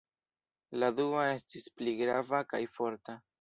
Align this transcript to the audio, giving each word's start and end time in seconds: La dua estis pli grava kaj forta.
La 0.83 0.89
dua 0.99 1.25
estis 1.33 1.67
pli 1.77 1.93
grava 2.01 2.41
kaj 2.55 2.63
forta. 2.79 3.19